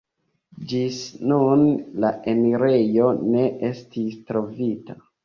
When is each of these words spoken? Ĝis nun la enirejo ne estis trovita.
Ĝis 0.69 1.01
nun 1.31 1.61
la 2.05 2.09
enirejo 2.31 3.11
ne 3.35 3.45
estis 3.69 4.17
trovita. 4.31 4.99